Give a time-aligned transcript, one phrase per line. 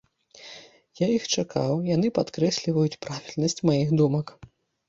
[1.01, 4.27] Я іх чакаў, яны падкрэсліваюць правільнасць маіх думак.